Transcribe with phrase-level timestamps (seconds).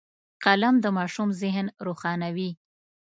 [0.43, 2.51] قلم د ماشوم ذهن روښانوي